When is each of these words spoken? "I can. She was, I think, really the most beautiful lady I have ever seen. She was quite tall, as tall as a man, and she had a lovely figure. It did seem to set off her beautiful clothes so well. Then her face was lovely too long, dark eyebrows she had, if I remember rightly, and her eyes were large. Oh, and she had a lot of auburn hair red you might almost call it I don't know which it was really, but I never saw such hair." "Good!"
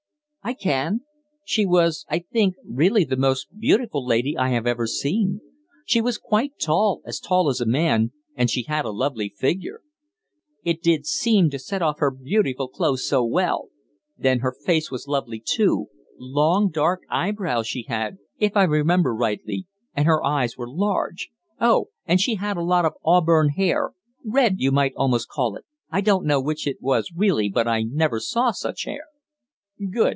"I 0.43 0.55
can. 0.55 1.01
She 1.45 1.67
was, 1.67 2.03
I 2.09 2.17
think, 2.17 2.55
really 2.65 3.03
the 3.05 3.15
most 3.15 3.47
beautiful 3.59 4.03
lady 4.03 4.35
I 4.35 4.49
have 4.49 4.65
ever 4.65 4.87
seen. 4.87 5.39
She 5.85 6.01
was 6.01 6.17
quite 6.17 6.57
tall, 6.59 7.03
as 7.05 7.19
tall 7.19 7.47
as 7.47 7.61
a 7.61 7.65
man, 7.67 8.11
and 8.35 8.49
she 8.49 8.63
had 8.63 8.83
a 8.83 8.89
lovely 8.89 9.29
figure. 9.37 9.81
It 10.63 10.81
did 10.81 11.05
seem 11.05 11.51
to 11.51 11.59
set 11.59 11.83
off 11.83 11.99
her 11.99 12.09
beautiful 12.09 12.67
clothes 12.69 13.07
so 13.07 13.23
well. 13.23 13.69
Then 14.17 14.39
her 14.39 14.51
face 14.51 14.89
was 14.89 15.07
lovely 15.07 15.39
too 15.39 15.89
long, 16.17 16.71
dark 16.71 17.03
eyebrows 17.07 17.67
she 17.67 17.83
had, 17.83 18.17
if 18.39 18.57
I 18.57 18.63
remember 18.63 19.13
rightly, 19.13 19.67
and 19.93 20.07
her 20.07 20.25
eyes 20.25 20.57
were 20.57 20.67
large. 20.67 21.29
Oh, 21.59 21.89
and 22.07 22.19
she 22.19 22.35
had 22.35 22.57
a 22.57 22.63
lot 22.63 22.83
of 22.83 22.93
auburn 23.05 23.49
hair 23.49 23.91
red 24.25 24.55
you 24.57 24.71
might 24.71 24.93
almost 24.95 25.29
call 25.29 25.55
it 25.55 25.65
I 25.91 26.01
don't 26.01 26.25
know 26.25 26.41
which 26.41 26.65
it 26.65 26.77
was 26.81 27.11
really, 27.15 27.47
but 27.47 27.67
I 27.67 27.83
never 27.83 28.19
saw 28.19 28.49
such 28.49 28.85
hair." 28.85 29.03
"Good!" 29.91 30.09